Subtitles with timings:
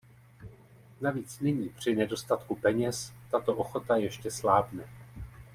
[1.01, 4.83] Navíc nyní při nedostatku peněz tato ochota ještě slábne.